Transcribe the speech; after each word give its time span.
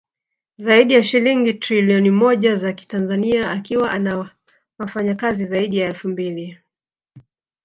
Zaidi 0.57 0.93
ya 0.93 1.03
shilingi 1.03 1.53
Trilioni 1.53 2.11
moja 2.11 2.55
za 2.55 2.73
kitanzania 2.73 3.51
akiwa 3.51 3.91
ana 3.91 4.31
wafanyakazi 4.79 5.45
zaidi 5.45 5.77
ya 5.77 5.87
elfu 5.87 6.07
mbili 6.07 6.57